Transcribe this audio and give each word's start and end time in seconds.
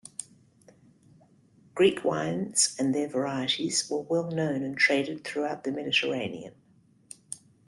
Greek 1.75 2.03
wines 2.03 2.75
and 2.79 2.91
their 2.95 3.07
varieties 3.07 3.87
were 3.87 3.99
well 4.01 4.31
known 4.31 4.63
and 4.63 4.75
traded 4.75 5.23
throughout 5.23 5.63
the 5.63 5.71
Mediterranean. 5.71 6.55